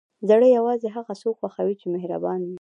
زړه 0.29 0.47
یوازې 0.57 0.87
هغه 0.95 1.13
څوک 1.21 1.35
خوښوي 1.39 1.75
چې 1.81 1.87
مهربان 1.95 2.39
وي. 2.47 2.57